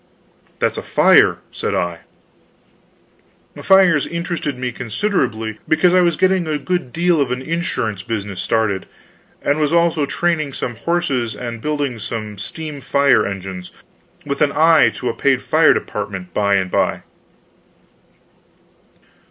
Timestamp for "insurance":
7.43-8.01